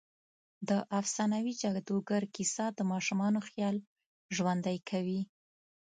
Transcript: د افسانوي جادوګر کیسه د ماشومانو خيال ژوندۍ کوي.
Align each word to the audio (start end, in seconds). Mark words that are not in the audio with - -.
د 0.69 0.71
افسانوي 0.99 1.53
جادوګر 1.61 2.23
کیسه 2.35 2.65
د 2.77 2.79
ماشومانو 2.91 3.39
خيال 3.47 3.75
ژوندۍ 4.35 4.77
کوي. 4.89 5.21